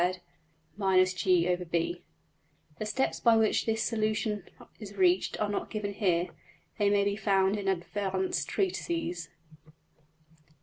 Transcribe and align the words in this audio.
\end{DPalign*} 0.79 2.01
The 2.79 2.85
steps 2.87 3.19
by 3.19 3.37
which 3.37 3.67
this 3.67 3.83
solution 3.83 4.49
is 4.79 4.95
reached 4.95 5.39
are 5.39 5.47
not 5.47 5.69
given 5.69 5.93
here; 5.93 6.29
they 6.79 6.89
may 6.89 7.03
be 7.03 7.15
found 7.15 7.55
in 7.55 7.67
advanced 7.67 8.47
treatises. 8.47 9.29